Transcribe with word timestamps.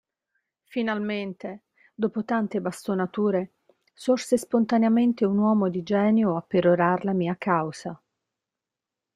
Finalmente 0.63 1.65
dopo 1.93 2.23
tante 2.25 2.59
bastonature, 2.59 3.57
sorse 3.93 4.35
spontaneamente 4.35 5.25
un 5.25 5.37
uomo 5.37 5.69
di 5.69 5.83
genio 5.83 6.35
a 6.37 6.41
perorar 6.41 7.05
la 7.05 7.13
mia 7.13 7.35
causa. 7.37 8.01